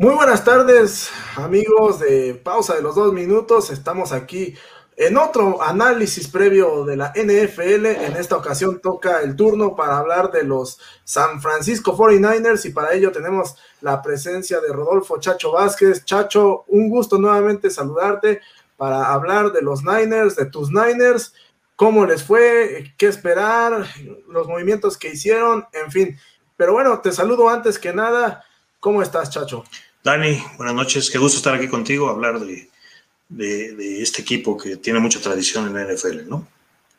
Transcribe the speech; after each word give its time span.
Muy 0.00 0.14
buenas 0.14 0.42
tardes, 0.46 1.10
amigos 1.36 2.00
de 2.00 2.32
Pausa 2.32 2.74
de 2.74 2.80
los 2.80 2.94
Dos 2.94 3.12
Minutos. 3.12 3.68
Estamos 3.68 4.12
aquí 4.12 4.54
en 4.96 5.18
otro 5.18 5.62
análisis 5.62 6.26
previo 6.26 6.86
de 6.86 6.96
la 6.96 7.12
NFL. 7.14 7.84
En 7.84 8.16
esta 8.16 8.38
ocasión 8.38 8.80
toca 8.80 9.20
el 9.20 9.36
turno 9.36 9.76
para 9.76 9.98
hablar 9.98 10.30
de 10.30 10.44
los 10.44 10.80
San 11.04 11.42
Francisco 11.42 11.94
49ers 11.94 12.64
y 12.64 12.70
para 12.70 12.94
ello 12.94 13.12
tenemos 13.12 13.56
la 13.82 14.00
presencia 14.00 14.62
de 14.62 14.72
Rodolfo 14.72 15.20
Chacho 15.20 15.52
Vázquez. 15.52 16.02
Chacho, 16.06 16.64
un 16.68 16.88
gusto 16.88 17.18
nuevamente 17.18 17.68
saludarte 17.68 18.40
para 18.78 19.12
hablar 19.12 19.52
de 19.52 19.60
los 19.60 19.84
Niners, 19.84 20.34
de 20.34 20.46
tus 20.46 20.70
Niners, 20.70 21.34
cómo 21.76 22.06
les 22.06 22.24
fue, 22.24 22.94
qué 22.96 23.06
esperar, 23.06 23.84
los 24.28 24.48
movimientos 24.48 24.96
que 24.96 25.10
hicieron, 25.10 25.66
en 25.74 25.92
fin. 25.92 26.18
Pero 26.56 26.72
bueno, 26.72 27.00
te 27.00 27.12
saludo 27.12 27.50
antes 27.50 27.78
que 27.78 27.92
nada. 27.92 28.46
¿Cómo 28.80 29.02
estás, 29.02 29.28
Chacho? 29.28 29.62
Dani, 30.02 30.42
buenas 30.56 30.74
noches. 30.74 31.10
Qué 31.10 31.18
gusto 31.18 31.36
estar 31.36 31.54
aquí 31.54 31.68
contigo, 31.68 32.08
hablar 32.08 32.40
de, 32.40 32.70
este 34.02 34.22
equipo 34.22 34.56
que 34.56 34.76
tiene 34.76 34.98
mucha 34.98 35.20
tradición 35.20 35.66
en 35.66 35.74
la 35.74 35.92
NFL, 35.92 36.26
¿no? 36.26 36.48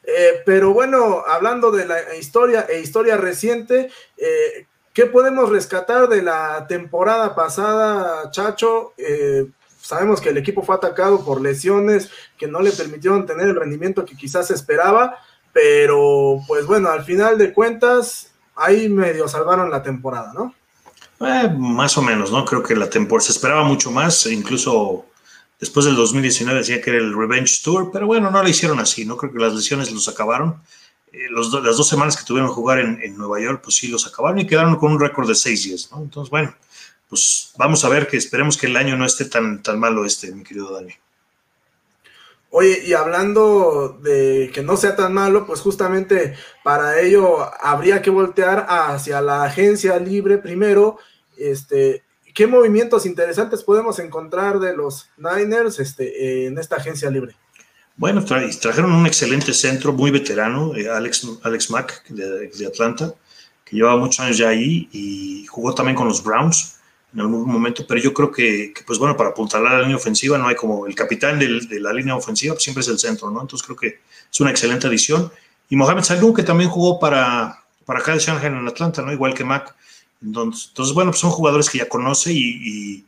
Eh, 0.04 0.42
pero 0.46 0.72
bueno, 0.72 1.24
hablando 1.28 1.72
de 1.72 1.86
la 1.88 2.16
historia 2.16 2.68
e 2.70 2.80
historia 2.80 3.18
reciente, 3.18 3.90
eh, 4.18 4.68
¿qué 4.94 5.08
podemos 5.08 5.50
rescatar 5.50 6.10
de 6.10 6.22
la 6.22 6.68
temporada 6.68 7.34
pasada, 7.34 8.30
Chacho? 8.30 8.94
Eh, 8.98 9.48
sabemos 9.80 10.22
que 10.22 10.30
el 10.30 10.38
equipo 10.38 10.62
fue 10.62 10.76
atacado 10.76 11.26
por 11.26 11.42
lesiones 11.42 12.12
que 12.38 12.48
no 12.48 12.62
le 12.62 12.72
permitieron 12.72 13.26
tener 13.26 13.48
el 13.48 13.56
rendimiento 13.56 14.06
que 14.06 14.16
quizás 14.16 14.52
esperaba, 14.52 15.18
pero 15.54 16.40
pues 16.48 16.68
bueno, 16.68 16.90
al 16.90 17.04
final 17.04 17.40
de 17.40 17.52
cuentas, 17.52 18.32
ahí 18.56 18.90
medio 18.90 19.28
salvaron 19.28 19.72
la 19.72 19.82
temporada, 19.82 20.34
¿no? 20.34 20.54
Eh, 21.22 21.50
más 21.58 21.98
o 21.98 22.02
menos, 22.02 22.32
¿no? 22.32 22.44
Creo 22.46 22.64
que 22.64 22.76
la 22.76 22.90
temporada 22.90 23.26
se 23.26 23.32
esperaba 23.32 23.64
mucho 23.64 23.92
más, 23.92 24.26
e 24.26 24.34
incluso 24.34 25.06
después 25.60 25.86
del 25.86 25.96
2019 25.96 26.60
decía 26.60 26.82
que 26.82 26.90
era 26.90 27.00
el 27.00 27.16
Revenge 27.16 27.62
Tour, 27.64 27.92
pero 27.94 28.08
bueno, 28.08 28.32
no 28.32 28.42
lo 28.42 28.50
hicieron 28.50 28.80
así, 28.80 29.06
¿no? 29.06 29.18
Creo 29.18 29.32
que 29.32 29.40
las 29.40 29.54
lesiones 29.54 29.92
los 29.92 30.08
acabaron. 30.08 30.62
Eh, 31.14 31.28
los 31.30 31.54
las 31.64 31.78
dos 31.78 31.88
semanas 31.88 32.18
que 32.18 32.24
tuvieron 32.24 32.50
que 32.50 32.56
jugar 32.56 32.80
en, 32.80 33.18
Nueva 33.18 33.40
York, 33.40 33.62
pues 33.64 33.76
sí 33.76 33.88
los 33.88 34.08
acabaron 34.08 34.40
y 34.40 34.48
quedaron 34.48 34.78
con 34.78 34.94
un 34.94 35.00
récord 35.00 35.28
de 35.28 35.34
6-10, 35.34 35.92
¿no? 35.92 36.02
Entonces, 36.02 36.32
bueno, 36.32 36.56
pues 37.08 37.54
vamos 37.58 37.86
a 37.86 37.90
ver 37.90 38.08
que 38.08 38.18
esperemos 38.18 38.58
que 38.58 38.68
el 38.68 38.78
año 38.78 38.98
no 38.98 39.06
esté 39.06 39.26
tan, 39.26 39.62
tan 39.62 39.80
malo 39.80 40.06
este, 40.06 40.32
mi 40.32 40.44
querido 40.44 40.74
Dani. 40.74 40.94
Oye, 42.52 42.84
y 42.86 42.94
hablando 42.94 43.98
de 44.04 44.52
que 44.54 44.62
no 44.62 44.78
sea 44.78 44.96
tan 44.96 45.14
malo, 45.14 45.48
pues 45.48 45.62
justamente 45.62 46.36
para 46.64 47.00
ello 47.00 47.50
habría 47.64 48.02
que 48.02 48.10
voltear 48.10 48.66
hacia 48.70 49.22
la 49.22 49.44
agencia 49.44 49.98
libre 49.98 50.38
primero 50.38 51.00
este, 51.38 52.04
¿Qué 52.34 52.48
movimientos 52.48 53.06
interesantes 53.06 53.64
podemos 53.64 54.00
encontrar 54.00 54.60
de 54.60 54.76
los 54.76 55.10
Niners 55.18 55.80
este, 55.80 56.48
en 56.48 56.58
esta 56.58 56.78
agencia 56.78 57.10
libre? 57.10 57.36
Bueno, 57.98 58.24
trajeron 58.24 58.94
un 58.94 59.06
excelente 59.06 59.54
centro, 59.54 59.92
muy 59.92 60.12
veterano, 60.12 60.76
eh, 60.76 60.90
Alex, 60.90 61.28
Alex 61.44 61.70
Mack 61.70 62.08
de, 62.08 62.66
Atlanta, 62.66 63.14
que 63.66 63.76
llevaba 63.76 63.98
muchos 63.98 64.22
años 64.22 64.38
ya 64.38 64.50
ahí 64.50 64.88
y 64.92 65.46
jugó 65.48 65.76
también 65.76 65.96
con 65.96 66.08
los 66.08 66.24
Browns 66.24 66.78
en 67.14 67.20
algún 67.20 67.50
momento, 67.50 67.86
pero 67.88 68.00
yo 68.00 68.14
creo 68.14 68.32
que, 68.32 68.74
pues 68.86 68.98
bueno, 68.98 69.18
para 69.18 69.32
apuntalar 69.32 69.74
la 69.74 69.82
línea 69.82 69.98
ofensiva 69.98 70.38
no 70.38 70.48
hay 70.48 70.56
como 70.56 70.88
el 70.88 70.96
capitán 70.96 71.40
de 71.40 71.80
la 71.80 71.92
línea 71.92 72.16
ofensiva, 72.16 72.54
pues 72.54 72.64
siempre 72.64 72.82
es 72.82 72.88
el 72.88 73.00
centro, 73.00 73.30
¿no? 73.30 73.42
Entonces 73.42 73.66
creo 73.66 73.78
que 73.78 74.00
es 74.32 74.40
una 74.40 74.52
excelente 74.52 74.88
adición. 74.88 75.32
Y 75.70 75.76
Mohamed 75.76 76.04
Salou, 76.04 76.34
que 76.34 76.44
también 76.44 76.70
jugó 76.70 77.00
para, 77.00 77.64
para 77.86 78.02
Kyle 78.02 78.20
Shanahan 78.20 78.58
en 78.58 78.68
Atlanta, 78.68 79.02
¿no? 79.02 79.12
Igual 79.12 79.34
que 79.34 79.44
Mack. 79.44 79.76
Entonces, 80.22 80.94
bueno, 80.94 81.12
pues 81.12 81.20
son 81.20 81.32
jugadores 81.32 81.70
que 81.70 81.80
ya 81.80 81.90
conoce 81.90 82.32
y, 82.34 83.06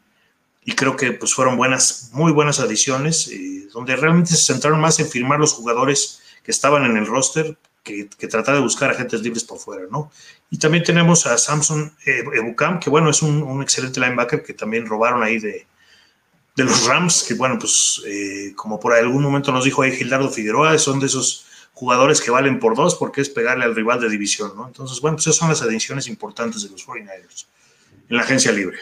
creo 0.75 0.96
que 0.96 1.12
pues 1.12 1.34
fueron 1.34 1.56
buenas, 1.56 2.09
muy 2.13 2.31
buenas 2.31 2.59
adiciones, 2.59 3.28
eh, 3.28 3.68
donde 3.74 3.96
realmente 3.96 4.31
se 4.31 4.53
centraron 4.53 4.81
más 4.81 5.00
en 5.00 5.08
firmar 5.08 5.40
los 5.40 5.53
jugadores 5.53 6.22
que 6.44 6.52
estaban 6.52 6.86
en 6.86 6.97
el 6.97 7.06
roster 7.06 7.58
que, 7.83 8.05
tratar 8.27 8.55
de 8.55 8.61
buscar 8.61 8.91
agentes 8.91 9.21
libres 9.21 9.44
por 9.44 9.59
fuera, 9.59 9.83
¿no? 9.91 10.11
Y 10.49 10.57
también 10.57 10.83
tenemos 10.83 11.25
a 11.27 11.38
Samson 11.38 11.94
Ebukam, 12.05 12.79
que 12.79 12.89
bueno, 12.89 13.09
es 13.09 13.21
un, 13.21 13.61
excelente 13.61 13.99
linebacker 13.99 14.44
que 14.44 14.53
también 14.53 14.85
robaron 14.85 15.21
ahí 15.21 15.39
de, 15.39 15.67
de 16.55 16.63
los 16.63 16.88
Rams, 16.88 17.23
que 17.27 17.33
bueno, 17.33 17.59
pues 17.59 18.01
eh, 18.05 18.53
como 18.55 18.79
por 18.79 18.94
algún 18.94 19.21
momento 19.21 19.51
nos 19.51 19.66
dijo 19.66 19.81
ahí 19.81 19.91
Gildardo 19.91 20.29
Figueroa, 20.29 20.77
son 20.77 20.99
de 20.99 21.07
esos 21.07 21.45
jugadores 21.73 22.21
que 22.21 22.31
valen 22.31 22.59
por 22.59 22.75
dos 22.75 22.95
porque 22.95 23.21
es 23.21 23.29
pegarle 23.29 23.66
al 23.66 23.75
rival 23.75 24.00
de 24.00 24.09
división, 24.09 24.53
¿no? 24.55 24.67
Entonces, 24.67 25.01
bueno, 25.01 25.17
pues 25.17 25.27
esas 25.27 25.38
son 25.38 25.50
las 25.50 25.61
adiciones 25.61 26.07
importantes 26.07 26.63
de 26.63 26.69
los 26.69 26.88
49ers 26.88 27.47
en 28.09 28.17
la 28.17 28.23
agencia 28.23 28.51
libre. 28.51 28.77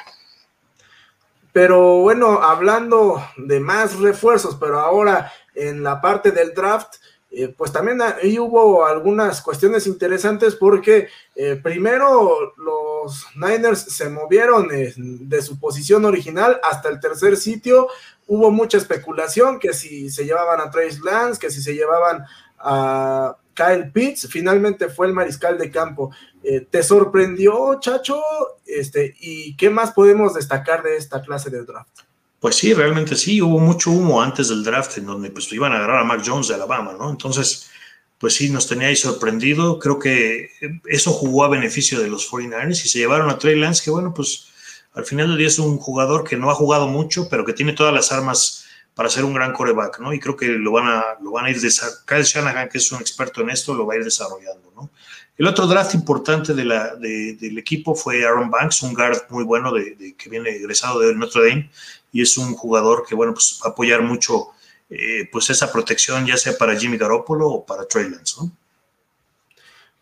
Pero 1.53 2.01
bueno, 2.01 2.41
hablando 2.41 3.25
de 3.38 3.59
más 3.59 3.97
refuerzos, 4.00 4.56
pero 4.59 4.79
ahora 4.79 5.31
en 5.53 5.83
la 5.83 6.00
parte 6.00 6.31
del 6.31 6.53
draft, 6.53 6.95
eh, 7.34 7.53
pues 7.58 7.72
también 7.72 8.02
ahí 8.02 8.38
hubo 8.38 8.86
algunas 8.86 9.42
cuestiones 9.42 9.88
interesantes 9.88 10.56
porque 10.56 11.08
eh, 11.34 11.56
primero 11.56 12.53
los 12.58 13.25
Niners 13.36 13.80
se 13.80 14.09
movieron 14.09 14.68
de 14.68 15.42
su 15.42 15.58
posición 15.58 16.03
original 16.03 16.59
hasta 16.62 16.90
el 16.90 17.00
tercer 17.00 17.38
sitio. 17.38 17.88
Hubo 18.28 18.52
mucha 18.52 18.78
especulación 18.78 19.59
que 19.59 19.74
si 19.74 20.09
se 20.09 20.25
llevaban 20.25 20.59
a 20.59 20.69
Trace 20.69 21.00
Lance, 21.03 21.40
que 21.40 21.50
si 21.50 21.62
se 21.62 21.74
llevaban 21.74 22.25
a 22.59 23.38
Kyle 23.53 23.92
Pitts, 23.92 24.28
finalmente 24.30 24.90
fue 24.90 25.08
el 25.08 25.13
mariscal 25.13 25.58
de 25.58 25.72
campo. 25.72 26.12
Eh, 26.44 26.68
¿Te 26.69 26.84
sorprendió, 26.84 27.80
Chacho? 27.80 28.22
Este, 28.66 29.13
¿Y 29.19 29.56
qué 29.56 29.69
más 29.69 29.92
podemos 29.92 30.34
destacar 30.34 30.84
de 30.84 30.98
esta 30.98 31.22
clase 31.22 31.50
de 31.50 31.63
draft? 31.63 32.11
Pues 32.41 32.56
sí, 32.56 32.74
realmente 32.74 33.16
sí, 33.16 33.40
hubo 33.40 33.59
mucho 33.59 33.91
humo 33.91 34.19
antes 34.19 34.50
del 34.50 34.63
draft 34.63 34.97
en 34.97 35.06
donde 35.06 35.29
pues 35.29 35.53
iban 35.53 35.74
a 35.74 35.75
agarrar 35.75 36.00
a 36.00 36.03
Mac 36.03 36.24
Jones 36.25 36.47
de 36.47 36.56
Alabama, 36.56 36.96
¿no? 36.97 37.12
Entonces, 37.12 37.69
pues 38.18 38.34
sí, 38.34 38.50
nos 38.50 38.66
tenía 38.66 38.88
ahí 38.88 38.96
sorprendido. 38.96 39.78
Creo 39.78 40.00
que 40.00 40.50
eso 40.85 41.12
jugó 41.12 41.44
a 41.44 41.50
beneficio 41.50 42.00
de 42.00 42.09
los 42.09 42.28
49ers 42.31 42.84
y 42.84 42.90
se 42.90 42.97
llevaron 42.97 43.30
a 43.30 43.38
Trey 43.38 43.59
Lance, 43.59 43.84
que 43.84 43.91
bueno, 43.91 44.12
pues 44.12 44.47
al 44.94 45.06
final 45.06 45.28
del 45.28 45.38
día 45.38 45.47
es 45.50 45.59
un 45.59 45.78
jugador 45.78 46.28
que 46.28 46.35
no 46.35 46.50
ha 46.50 46.56
jugado 46.56 46.88
mucho, 46.88 47.30
pero 47.30 47.46
que 47.46 47.53
tiene 47.53 47.74
todas 47.74 47.94
las 47.94 48.12
armas 48.12 48.66
para 49.01 49.09
ser 49.09 49.25
un 49.25 49.34
gran 49.34 49.51
coreback, 49.51 49.97
¿no? 49.97 50.13
Y 50.13 50.19
creo 50.19 50.38
que 50.38 50.45
lo 50.45 50.73
van 50.73 50.88
a, 50.88 51.03
lo 51.23 51.31
van 51.31 51.45
a 51.45 51.50
ir 51.50 51.59
desarrollando. 51.59 52.06
Kyle 52.06 52.23
Shanahan, 52.23 52.69
que 52.69 52.78
es 52.78 52.91
un 52.91 53.01
experto 53.01 53.41
en 53.41 53.50
esto, 53.50 53.73
lo 53.73 53.88
va 53.88 53.95
a 53.95 53.97
ir 53.97 54.03
desarrollando, 54.03 54.72
¿no? 54.75 54.91
El 55.35 55.47
otro 55.47 55.66
draft 55.66 55.95
importante 55.95 56.53
del 56.53 57.57
equipo 57.57 57.95
fue 57.95 58.23
Aaron 58.23 58.51
Banks, 58.51 58.84
un 58.84 58.94
guard 58.94 59.23
muy 59.29 59.44
bueno 59.44 59.73
de, 59.73 60.13
que 60.16 60.29
viene 60.29 60.51
egresado 60.51 61.00
de 61.00 61.16
Notre 61.16 61.50
Dame 61.50 61.72
y 62.12 62.22
es 62.22 62.38
un 62.38 62.53
jugador 62.53 63.03
que, 63.03 63.16
bueno, 63.16 63.34
pues 63.34 63.59
va 63.66 63.69
apoyar 63.69 64.03
mucho 64.03 64.50
eh, 64.88 65.28
pues 65.31 65.50
esa 65.50 65.72
protección, 65.72 66.28
ya 66.28 66.38
sea 66.38 66.56
para 66.56 66.78
Jimmy 66.78 67.00
Garoppolo 67.00 67.50
o 67.50 67.66
para 67.66 67.88
Trey 67.88 68.07
Lance, 68.07 68.35
¿no? 68.39 68.51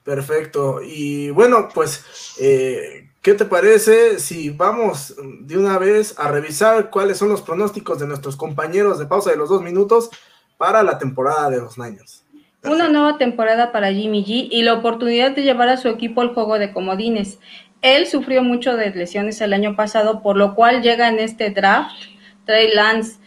Perfecto. 0.04 0.82
Y 0.84 1.30
bueno, 1.30 1.70
pues 1.74 2.04
eh, 2.38 3.09
¿Qué 3.22 3.34
te 3.34 3.44
parece 3.44 4.18
si 4.20 4.50
vamos 4.50 5.14
de 5.42 5.58
una 5.58 5.78
vez 5.78 6.18
a 6.18 6.30
revisar 6.30 6.90
cuáles 6.90 7.18
son 7.18 7.28
los 7.28 7.42
pronósticos 7.42 8.00
de 8.00 8.08
nuestros 8.08 8.38
compañeros 8.38 8.98
de 8.98 9.08
pausa 9.08 9.30
de 9.30 9.36
los 9.36 9.50
dos 9.50 9.62
minutos 9.62 10.10
para 10.58 10.84
la 10.84 10.98
temporada 10.98 11.50
de 11.50 11.58
los 11.58 11.78
Niners? 11.78 12.24
Una 12.64 12.88
nueva 12.88 13.18
temporada 13.18 13.74
para 13.74 13.92
Jimmy 13.92 14.24
G 14.24 14.48
y 14.50 14.64
la 14.64 14.74
oportunidad 14.74 15.32
de 15.32 15.44
llevar 15.44 15.68
a 15.68 15.76
su 15.76 15.90
equipo 15.90 16.22
al 16.22 16.34
juego 16.34 16.58
de 16.60 16.72
comodines. 16.72 17.40
Él 17.82 18.08
sufrió 18.08 18.42
mucho 18.42 18.78
de 18.78 18.90
lesiones 18.92 19.42
el 19.42 19.52
año 19.52 19.76
pasado, 19.76 20.22
por 20.22 20.38
lo 20.38 20.56
cual 20.56 20.82
llega 20.82 21.10
en 21.10 21.20
este 21.20 21.50
draft 21.50 21.92
Trey 22.46 22.74
Lance. 22.74 23.20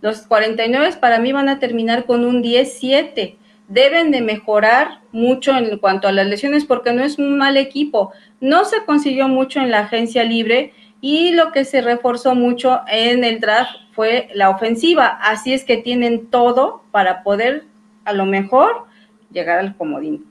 Los 0.00 0.22
49 0.22 0.98
para 1.00 1.18
mí 1.18 1.32
van 1.32 1.48
a 1.48 1.58
terminar 1.58 2.06
con 2.06 2.24
un 2.24 2.44
10-7 2.44 3.38
deben 3.72 4.10
de 4.10 4.20
mejorar 4.20 5.00
mucho 5.12 5.56
en 5.56 5.78
cuanto 5.78 6.06
a 6.06 6.12
las 6.12 6.26
lesiones 6.26 6.66
porque 6.66 6.92
no 6.92 7.02
es 7.02 7.18
un 7.18 7.38
mal 7.38 7.56
equipo. 7.56 8.12
No 8.40 8.64
se 8.64 8.84
consiguió 8.84 9.28
mucho 9.28 9.60
en 9.60 9.70
la 9.70 9.80
agencia 9.80 10.24
libre 10.24 10.72
y 11.00 11.32
lo 11.32 11.52
que 11.52 11.64
se 11.64 11.80
reforzó 11.80 12.34
mucho 12.34 12.80
en 12.86 13.24
el 13.24 13.40
draft 13.40 13.72
fue 13.92 14.28
la 14.34 14.50
ofensiva. 14.50 15.06
Así 15.22 15.54
es 15.54 15.64
que 15.64 15.78
tienen 15.78 16.28
todo 16.28 16.82
para 16.90 17.22
poder 17.22 17.64
a 18.04 18.12
lo 18.12 18.26
mejor 18.26 18.84
llegar 19.30 19.58
al 19.58 19.74
comodín. 19.76 20.26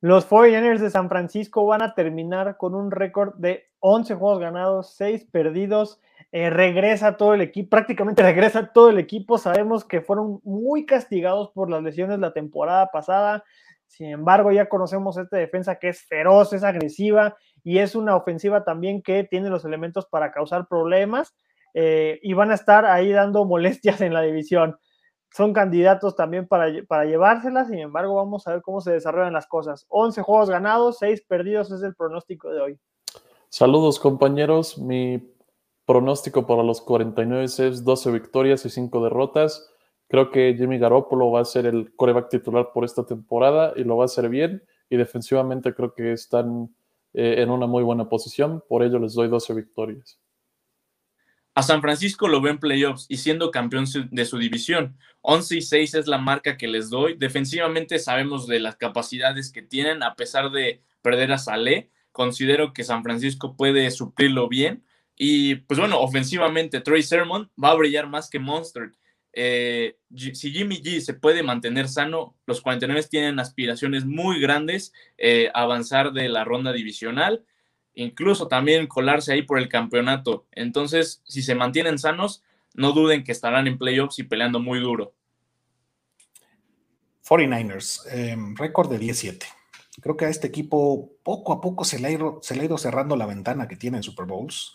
Los 0.00 0.28
49ers 0.28 0.78
de 0.78 0.90
San 0.90 1.08
Francisco 1.08 1.66
van 1.66 1.82
a 1.82 1.94
terminar 1.94 2.56
con 2.56 2.74
un 2.74 2.90
récord 2.90 3.34
de 3.34 3.68
11 3.80 4.14
juegos 4.14 4.40
ganados, 4.40 4.94
6 4.96 5.26
perdidos 5.30 6.00
eh, 6.32 6.50
regresa 6.50 7.16
todo 7.16 7.34
el 7.34 7.40
equipo, 7.40 7.70
prácticamente 7.70 8.22
regresa 8.22 8.72
todo 8.72 8.90
el 8.90 8.98
equipo. 8.98 9.38
Sabemos 9.38 9.84
que 9.84 10.00
fueron 10.00 10.40
muy 10.44 10.84
castigados 10.84 11.50
por 11.50 11.70
las 11.70 11.82
lesiones 11.82 12.18
la 12.18 12.32
temporada 12.32 12.88
pasada. 12.88 13.44
Sin 13.86 14.08
embargo, 14.08 14.50
ya 14.50 14.68
conocemos 14.68 15.16
esta 15.16 15.36
defensa 15.36 15.76
que 15.76 15.88
es 15.88 16.02
feroz, 16.02 16.52
es 16.52 16.64
agresiva 16.64 17.36
y 17.62 17.78
es 17.78 17.94
una 17.94 18.16
ofensiva 18.16 18.64
también 18.64 19.02
que 19.02 19.24
tiene 19.24 19.48
los 19.48 19.64
elementos 19.64 20.06
para 20.06 20.32
causar 20.32 20.66
problemas 20.66 21.34
eh, 21.74 22.18
y 22.22 22.32
van 22.32 22.50
a 22.50 22.54
estar 22.54 22.84
ahí 22.84 23.12
dando 23.12 23.44
molestias 23.44 24.00
en 24.00 24.12
la 24.12 24.22
división. 24.22 24.76
Son 25.32 25.52
candidatos 25.52 26.16
también 26.16 26.48
para, 26.48 26.72
para 26.88 27.04
llevárselas, 27.04 27.68
sin 27.68 27.78
embargo, 27.78 28.14
vamos 28.14 28.46
a 28.46 28.52
ver 28.52 28.62
cómo 28.62 28.80
se 28.80 28.92
desarrollan 28.92 29.32
las 29.32 29.46
cosas. 29.46 29.84
11 29.88 30.22
juegos 30.22 30.50
ganados, 30.50 30.98
6 30.98 31.24
perdidos 31.28 31.70
es 31.70 31.82
el 31.82 31.94
pronóstico 31.94 32.50
de 32.50 32.60
hoy. 32.60 32.78
Saludos 33.50 34.00
compañeros, 34.00 34.78
mi 34.78 35.35
pronóstico 35.86 36.46
para 36.46 36.62
los 36.62 36.80
49 36.80 37.44
es 37.44 37.84
12 37.84 38.10
victorias 38.10 38.66
y 38.66 38.70
5 38.70 39.04
derrotas. 39.04 39.70
Creo 40.08 40.30
que 40.30 40.54
Jimmy 40.56 40.78
Garoppolo 40.78 41.30
va 41.30 41.40
a 41.40 41.44
ser 41.44 41.66
el 41.66 41.94
coreback 41.96 42.28
titular 42.28 42.70
por 42.72 42.84
esta 42.84 43.06
temporada 43.06 43.72
y 43.76 43.84
lo 43.84 43.96
va 43.96 44.04
a 44.04 44.06
hacer 44.06 44.28
bien. 44.28 44.62
Y 44.90 44.96
defensivamente 44.96 45.74
creo 45.74 45.94
que 45.94 46.12
están 46.12 46.74
eh, 47.14 47.36
en 47.38 47.50
una 47.50 47.66
muy 47.66 47.82
buena 47.82 48.08
posición. 48.08 48.62
Por 48.68 48.82
ello 48.82 48.98
les 48.98 49.14
doy 49.14 49.28
12 49.28 49.54
victorias. 49.54 50.20
A 51.54 51.62
San 51.62 51.80
Francisco 51.80 52.28
lo 52.28 52.42
ven 52.42 52.58
playoffs 52.58 53.06
y 53.08 53.16
siendo 53.16 53.50
campeón 53.50 53.86
de 54.10 54.24
su 54.26 54.38
división. 54.38 54.98
11 55.22 55.56
y 55.56 55.62
6 55.62 55.94
es 55.94 56.06
la 56.06 56.18
marca 56.18 56.58
que 56.58 56.68
les 56.68 56.90
doy. 56.90 57.16
Defensivamente 57.16 57.98
sabemos 57.98 58.46
de 58.46 58.60
las 58.60 58.76
capacidades 58.76 59.50
que 59.50 59.62
tienen, 59.62 60.02
a 60.02 60.14
pesar 60.16 60.50
de 60.50 60.82
perder 61.00 61.32
a 61.32 61.38
Saleh. 61.38 61.90
Considero 62.12 62.74
que 62.74 62.84
San 62.84 63.02
Francisco 63.02 63.56
puede 63.56 63.90
suplirlo 63.90 64.48
bien. 64.48 64.84
Y 65.16 65.56
pues 65.56 65.80
bueno, 65.80 65.98
ofensivamente, 66.00 66.80
Troy 66.80 67.02
Sermon 67.02 67.50
va 67.62 67.70
a 67.70 67.74
brillar 67.74 68.06
más 68.06 68.28
que 68.28 68.38
Monster. 68.38 68.92
Eh, 69.32 69.96
si 70.14 70.50
Jimmy 70.50 70.82
G 70.82 71.00
se 71.00 71.14
puede 71.14 71.42
mantener 71.42 71.88
sano, 71.88 72.36
los 72.46 72.60
49 72.60 73.02
tienen 73.10 73.38
aspiraciones 73.38 74.04
muy 74.06 74.40
grandes 74.40 74.92
eh, 75.18 75.50
avanzar 75.52 76.12
de 76.12 76.28
la 76.28 76.44
ronda 76.44 76.72
divisional, 76.72 77.44
incluso 77.94 78.48
también 78.48 78.86
colarse 78.86 79.32
ahí 79.32 79.42
por 79.42 79.58
el 79.58 79.68
campeonato. 79.68 80.46
Entonces, 80.52 81.22
si 81.26 81.42
se 81.42 81.54
mantienen 81.54 81.98
sanos, 81.98 82.42
no 82.74 82.92
duden 82.92 83.24
que 83.24 83.32
estarán 83.32 83.66
en 83.66 83.78
playoffs 83.78 84.18
y 84.18 84.22
peleando 84.22 84.60
muy 84.60 84.80
duro. 84.80 85.14
49ers, 87.26 88.06
em, 88.10 88.54
récord 88.54 88.90
de 88.90 88.98
17. 88.98 89.46
Creo 90.00 90.16
que 90.16 90.26
a 90.26 90.28
este 90.28 90.46
equipo 90.46 91.10
poco 91.22 91.52
a 91.52 91.60
poco 91.60 91.84
se 91.84 91.98
le, 91.98 92.08
ha 92.08 92.10
ido, 92.10 92.38
se 92.42 92.54
le 92.54 92.62
ha 92.62 92.64
ido 92.66 92.78
cerrando 92.78 93.16
la 93.16 93.26
ventana 93.26 93.66
que 93.66 93.76
tiene 93.76 93.96
en 93.96 94.02
Super 94.02 94.26
Bowls. 94.26 94.74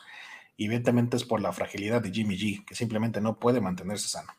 Evidentemente 0.64 1.18
es 1.18 1.24
por 1.24 1.42
la 1.42 1.54
fragilidad 1.54 2.02
de 2.02 2.12
Jimmy 2.12 2.38
G, 2.38 2.64
que 2.66 2.76
simplemente 2.76 3.20
no 3.20 3.40
puede 3.40 3.62
mantenerse 3.62 4.08
sano. 4.08 4.32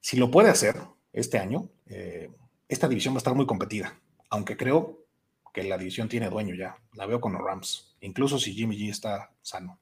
Si 0.00 0.16
lo 0.16 0.28
puede 0.30 0.50
hacer 0.50 0.76
este 1.12 1.38
año, 1.38 1.68
eh, 1.86 2.30
esta 2.68 2.88
división 2.88 3.14
va 3.14 3.18
a 3.18 3.18
estar 3.18 3.34
muy 3.34 3.46
competida, 3.46 3.96
aunque 4.28 4.56
creo 4.56 5.04
que 5.54 5.62
la 5.62 5.78
división 5.78 6.08
tiene 6.08 6.30
dueño 6.30 6.56
ya. 6.56 6.78
La 6.94 7.06
veo 7.06 7.20
con 7.20 7.32
los 7.32 7.42
Rams, 7.42 7.96
incluso 8.00 8.40
si 8.40 8.54
Jimmy 8.54 8.76
G 8.76 8.90
está 8.90 9.30
sano. 9.40 9.78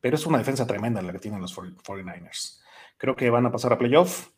Pero 0.00 0.14
es 0.14 0.24
una 0.24 0.38
defensa 0.38 0.68
tremenda 0.68 1.02
la 1.02 1.12
que 1.12 1.18
tienen 1.18 1.40
los 1.40 1.56
49ers. 1.56 2.60
Creo 2.96 3.16
que 3.16 3.30
van 3.30 3.46
a 3.46 3.50
pasar 3.50 3.72
a 3.72 3.78
playoff, 3.78 4.28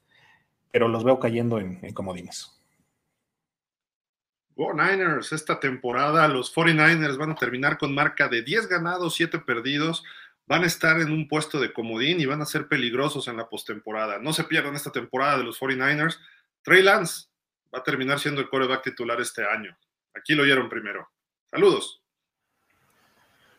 pero 0.70 0.88
los 0.88 1.04
veo 1.04 1.18
cayendo 1.18 1.58
en, 1.58 1.78
en 1.82 1.92
comodines. 1.92 2.59
Oh, 4.62 4.74
Niners, 4.74 5.32
esta 5.32 5.58
temporada 5.58 6.28
los 6.28 6.54
49ers 6.54 7.16
van 7.16 7.30
a 7.30 7.34
terminar 7.34 7.78
con 7.78 7.94
marca 7.94 8.28
de 8.28 8.42
10 8.42 8.68
ganados, 8.68 9.14
7 9.14 9.38
perdidos 9.38 10.04
van 10.46 10.64
a 10.64 10.66
estar 10.66 11.00
en 11.00 11.12
un 11.12 11.28
puesto 11.28 11.58
de 11.58 11.72
comodín 11.72 12.20
y 12.20 12.26
van 12.26 12.42
a 12.42 12.44
ser 12.44 12.68
peligrosos 12.68 13.26
en 13.28 13.38
la 13.38 13.48
postemporada. 13.48 14.18
No 14.18 14.34
se 14.34 14.44
pierdan 14.44 14.74
esta 14.74 14.92
temporada 14.92 15.38
de 15.38 15.44
los 15.44 15.58
49ers. 15.58 16.18
Trey 16.62 16.82
Lance 16.82 17.28
va 17.74 17.78
a 17.78 17.82
terminar 17.82 18.20
siendo 18.20 18.42
el 18.42 18.50
coreback 18.50 18.82
titular 18.82 19.18
este 19.18 19.46
año. 19.46 19.74
Aquí 20.14 20.34
lo 20.34 20.42
oyeron 20.42 20.68
primero. 20.68 21.08
Saludos. 21.50 22.02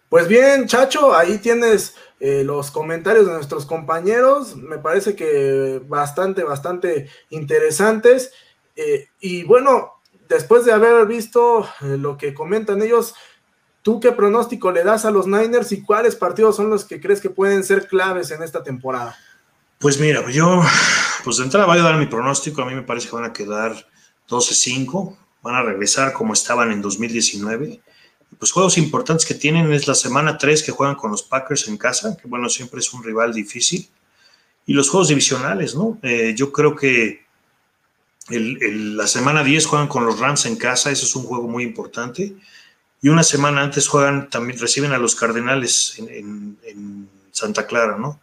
Pues 0.07 0.27
bien, 0.27 0.67
Chacho, 0.67 1.15
ahí 1.15 1.39
tienes 1.39 1.95
eh, 2.19 2.43
los 2.43 2.69
comentarios 2.69 3.25
de 3.25 3.33
nuestros 3.33 3.65
compañeros. 3.65 4.55
Me 4.55 4.77
parece 4.77 5.15
que 5.15 5.81
bastante, 5.83 6.43
bastante 6.43 7.09
interesantes. 7.31 8.33
Eh, 8.75 9.07
y 9.19 9.43
bueno, 9.43 10.00
después 10.31 10.65
de 10.65 10.71
haber 10.71 11.05
visto 11.05 11.67
eh, 11.81 11.97
lo 11.97 12.17
que 12.17 12.33
comentan 12.33 12.81
ellos, 12.81 13.13
¿Tú 13.81 13.99
qué 13.99 14.11
pronóstico 14.11 14.71
le 14.71 14.83
das 14.83 15.05
a 15.05 15.11
los 15.11 15.25
Niners 15.25 15.71
y 15.71 15.81
cuáles 15.81 16.15
partidos 16.15 16.55
son 16.55 16.69
los 16.69 16.85
que 16.85 17.01
crees 17.01 17.19
que 17.19 17.31
pueden 17.31 17.63
ser 17.63 17.87
claves 17.87 18.29
en 18.29 18.43
esta 18.43 18.61
temporada? 18.61 19.17
Pues 19.79 19.99
mira, 19.99 20.29
yo, 20.29 20.61
pues 21.23 21.37
de 21.37 21.45
entrada 21.45 21.65
voy 21.65 21.79
a 21.79 21.83
dar 21.83 21.97
mi 21.97 22.05
pronóstico. 22.05 22.61
A 22.61 22.65
mí 22.65 22.75
me 22.75 22.83
parece 22.83 23.09
que 23.09 23.15
van 23.15 23.25
a 23.25 23.33
quedar 23.33 23.87
12-5, 24.29 25.17
van 25.41 25.55
a 25.55 25.63
regresar 25.63 26.13
como 26.13 26.33
estaban 26.33 26.71
en 26.71 26.81
2019. 26.81 27.81
Pues 28.37 28.51
juegos 28.51 28.77
importantes 28.77 29.25
que 29.25 29.33
tienen 29.33 29.73
es 29.73 29.87
la 29.87 29.95
semana 29.95 30.37
3 30.37 30.61
que 30.61 30.71
juegan 30.71 30.95
con 30.95 31.09
los 31.09 31.23
Packers 31.23 31.67
en 31.67 31.77
casa, 31.77 32.15
que 32.15 32.27
bueno, 32.27 32.49
siempre 32.49 32.81
es 32.81 32.93
un 32.93 33.03
rival 33.03 33.33
difícil. 33.33 33.89
Y 34.67 34.73
los 34.73 34.91
juegos 34.91 35.07
divisionales, 35.07 35.73
¿no? 35.73 35.97
Eh, 36.03 36.35
yo 36.37 36.51
creo 36.51 36.75
que 36.75 37.25
la 38.31 39.07
semana 39.07 39.43
10 39.43 39.65
juegan 39.65 39.87
con 39.87 40.05
los 40.05 40.19
Rams 40.19 40.45
en 40.45 40.55
casa, 40.55 40.91
eso 40.91 41.05
es 41.05 41.15
un 41.15 41.23
juego 41.23 41.47
muy 41.47 41.63
importante 41.63 42.35
y 43.01 43.09
una 43.09 43.23
semana 43.23 43.61
antes 43.61 43.87
juegan, 43.87 44.29
también 44.29 44.59
reciben 44.59 44.91
a 44.91 44.99
los 44.99 45.15
Cardenales 45.15 45.95
en, 45.97 47.09
Santa 47.33 47.65
Clara, 47.65 47.97
¿no? 47.97 48.19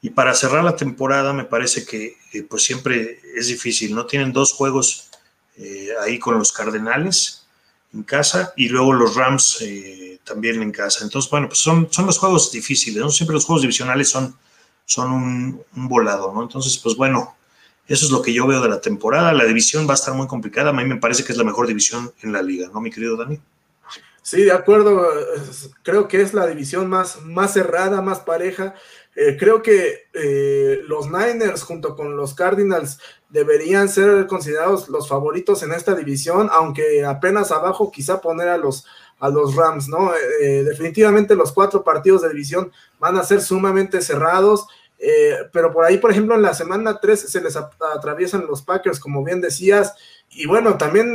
Y 0.00 0.10
para 0.10 0.32
cerrar 0.32 0.62
la 0.62 0.76
temporada 0.76 1.32
me 1.32 1.44
parece 1.44 1.84
que 1.84 2.16
eh, 2.32 2.42
pues 2.44 2.62
siempre 2.62 3.20
es 3.34 3.48
difícil, 3.48 3.92
¿no? 3.92 4.06
Tienen 4.06 4.32
dos 4.32 4.52
juegos 4.52 5.10
eh, 5.56 5.88
ahí 6.00 6.18
con 6.20 6.38
los 6.38 6.52
Cardenales 6.52 7.44
en 7.92 8.04
casa 8.04 8.52
y 8.56 8.68
luego 8.68 8.92
los 8.92 9.16
Rams 9.16 9.58
eh, 9.62 10.20
también 10.22 10.62
en 10.62 10.70
casa. 10.70 11.04
Entonces, 11.04 11.28
bueno, 11.28 11.48
pues 11.48 11.58
son, 11.58 11.88
son 11.90 12.06
los 12.06 12.18
juegos 12.18 12.52
difíciles, 12.52 13.02
¿no? 13.02 13.10
Siempre 13.10 13.34
los 13.34 13.44
juegos 13.44 13.62
divisionales 13.62 14.08
son, 14.08 14.38
son 14.84 15.12
un, 15.12 15.62
un 15.74 15.88
volado, 15.88 16.32
¿no? 16.32 16.44
Entonces, 16.44 16.78
pues 16.78 16.94
bueno, 16.94 17.35
eso 17.88 18.06
es 18.06 18.12
lo 18.12 18.22
que 18.22 18.32
yo 18.32 18.46
veo 18.46 18.60
de 18.60 18.68
la 18.68 18.80
temporada. 18.80 19.32
La 19.32 19.44
división 19.44 19.86
va 19.86 19.92
a 19.92 19.94
estar 19.94 20.14
muy 20.14 20.26
complicada. 20.26 20.70
A 20.70 20.72
mí 20.72 20.84
me 20.84 20.96
parece 20.96 21.24
que 21.24 21.32
es 21.32 21.38
la 21.38 21.44
mejor 21.44 21.66
división 21.66 22.12
en 22.22 22.32
la 22.32 22.42
liga, 22.42 22.68
¿no, 22.72 22.80
mi 22.80 22.90
querido 22.90 23.16
Dani? 23.16 23.40
Sí, 24.22 24.42
de 24.42 24.52
acuerdo. 24.52 25.06
Creo 25.84 26.08
que 26.08 26.20
es 26.20 26.34
la 26.34 26.46
división 26.46 26.88
más, 26.88 27.22
más 27.22 27.52
cerrada, 27.52 28.02
más 28.02 28.20
pareja. 28.20 28.74
Eh, 29.14 29.36
creo 29.38 29.62
que 29.62 30.08
eh, 30.12 30.80
los 30.86 31.06
Niners 31.06 31.62
junto 31.62 31.96
con 31.96 32.16
los 32.16 32.34
Cardinals 32.34 32.98
deberían 33.30 33.88
ser 33.88 34.26
considerados 34.26 34.90
los 34.90 35.08
favoritos 35.08 35.62
en 35.62 35.72
esta 35.72 35.94
división, 35.94 36.50
aunque 36.52 37.04
apenas 37.04 37.50
abajo 37.50 37.90
quizá 37.90 38.20
poner 38.20 38.48
a 38.48 38.58
los, 38.58 38.84
a 39.18 39.30
los 39.30 39.54
Rams, 39.54 39.88
¿no? 39.88 40.12
Eh, 40.42 40.64
definitivamente 40.64 41.34
los 41.34 41.52
cuatro 41.52 41.82
partidos 41.82 42.22
de 42.22 42.28
división 42.28 42.70
van 42.98 43.16
a 43.16 43.24
ser 43.24 43.40
sumamente 43.40 44.02
cerrados, 44.02 44.66
pero 45.52 45.72
por 45.72 45.84
ahí, 45.84 45.98
por 45.98 46.10
ejemplo, 46.10 46.34
en 46.34 46.42
la 46.42 46.54
semana 46.54 46.98
3 47.00 47.20
se 47.20 47.40
les 47.40 47.56
atraviesan 47.56 48.46
los 48.46 48.62
Packers, 48.62 48.98
como 48.98 49.22
bien 49.22 49.40
decías, 49.40 49.94
y 50.30 50.46
bueno, 50.46 50.76
también 50.78 51.08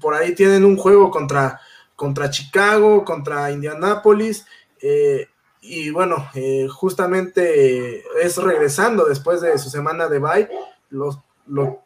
por 0.00 0.14
ahí 0.14 0.34
tienen 0.34 0.64
un 0.64 0.76
juego 0.76 1.10
contra, 1.10 1.60
contra 1.96 2.30
Chicago, 2.30 3.04
contra 3.04 3.50
Indianápolis, 3.50 4.46
eh, 4.80 5.28
y 5.60 5.90
bueno, 5.90 6.28
eh, 6.34 6.68
justamente 6.68 8.04
es 8.22 8.36
regresando 8.36 9.06
después 9.06 9.40
de 9.40 9.56
su 9.58 9.70
semana 9.70 10.08
de 10.08 10.18
bye, 10.18 10.48
lo, 10.90 11.22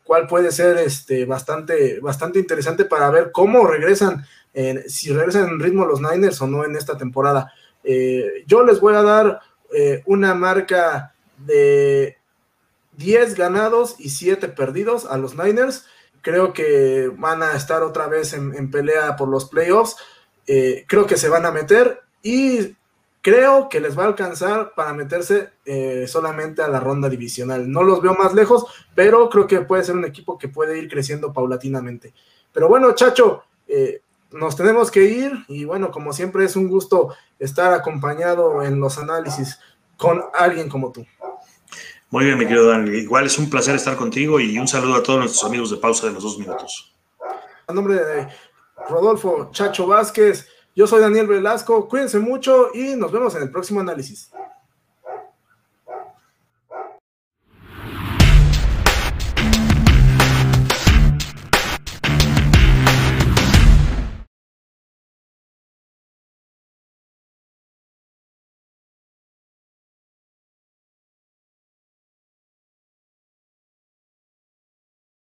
cual 0.04 0.26
puede 0.26 0.52
ser 0.52 0.78
este, 0.78 1.24
bastante, 1.24 2.00
bastante 2.00 2.38
interesante 2.38 2.84
para 2.84 3.10
ver 3.10 3.30
cómo 3.32 3.66
regresan, 3.66 4.24
si 4.86 5.12
regresan 5.12 5.48
en 5.48 5.60
ritmo 5.60 5.84
los 5.84 6.00
Niners 6.00 6.40
o 6.42 6.46
no 6.46 6.64
en 6.64 6.74
esta 6.74 6.96
temporada. 6.96 7.52
Eh, 7.84 8.44
yo 8.46 8.64
les 8.64 8.80
voy 8.80 8.94
a 8.94 9.02
dar 9.02 9.40
una 10.06 10.34
marca 10.34 11.14
de 11.36 12.18
10 12.98 13.36
ganados 13.36 13.94
y 13.98 14.10
7 14.10 14.48
perdidos 14.48 15.06
a 15.06 15.16
los 15.16 15.36
Niners. 15.36 15.86
Creo 16.20 16.52
que 16.52 17.10
van 17.16 17.42
a 17.42 17.54
estar 17.54 17.82
otra 17.82 18.08
vez 18.08 18.34
en, 18.34 18.70
pelea 18.70 19.16
por 19.16 19.28
los 19.28 19.48
playoffs. 19.48 19.96
Eh, 20.46 20.84
creo 20.88 21.06
que 21.06 21.16
se 21.16 21.28
van 21.28 21.46
a 21.46 21.52
meter 21.52 22.00
y 22.22 22.76
creo 23.22 23.68
que 23.68 23.80
les 23.80 23.96
va 23.96 24.02
a 24.04 24.08
alcanzar 24.08 24.72
para 24.74 24.92
meterse 24.92 25.50
eh, 25.64 26.06
solamente 26.08 26.60
a 26.60 26.68
la 26.68 26.80
ronda 26.80 27.08
divisional. 27.08 27.70
No 27.70 27.84
los 27.84 28.02
veo 28.02 28.14
más 28.14 28.34
lejos, 28.34 28.66
pero 28.94 29.30
creo 29.30 29.46
que 29.46 29.60
puede 29.60 29.84
ser 29.84 29.94
un 29.94 30.04
equipo 30.04 30.36
que 30.36 30.48
puede 30.48 30.76
ir 30.78 30.88
creciendo 30.90 31.32
paulatinamente. 31.32 32.12
Pero 32.52 32.68
bueno, 32.68 32.92
Chacho, 32.94 33.44
eh, 33.68 34.02
nos 34.30 34.56
tenemos 34.56 34.90
que 34.90 35.04
ir 35.04 35.32
y 35.48 35.64
bueno, 35.64 35.90
como 35.90 36.12
siempre 36.12 36.44
es 36.44 36.56
un 36.56 36.68
gusto 36.68 37.14
estar 37.38 37.72
acompañado 37.72 38.62
en 38.62 38.80
los 38.80 38.98
análisis 38.98 39.58
con 39.96 40.22
alguien 40.34 40.68
como 40.68 40.92
tú. 40.92 41.06
Muy 42.10 42.24
bien, 42.24 42.38
mi 42.38 42.46
querido 42.46 42.68
Dani. 42.68 42.90
Igual 42.90 43.26
es 43.26 43.38
un 43.38 43.50
placer 43.50 43.74
estar 43.74 43.96
contigo 43.96 44.40
y 44.40 44.58
un 44.58 44.66
saludo 44.66 44.94
a 44.94 45.02
todos 45.02 45.18
nuestros 45.20 45.44
amigos 45.44 45.70
de 45.70 45.76
pausa 45.76 46.06
de 46.06 46.14
los 46.14 46.22
dos 46.22 46.38
minutos. 46.38 46.94
A 47.66 47.72
nombre 47.72 47.94
de 47.96 48.28
Rodolfo 48.88 49.50
Chacho 49.52 49.86
Vázquez, 49.86 50.48
yo 50.74 50.86
soy 50.86 51.02
Daniel 51.02 51.26
Velasco. 51.26 51.86
Cuídense 51.86 52.18
mucho 52.18 52.70
y 52.72 52.96
nos 52.96 53.12
vemos 53.12 53.34
en 53.34 53.42
el 53.42 53.50
próximo 53.50 53.80
análisis. 53.80 54.30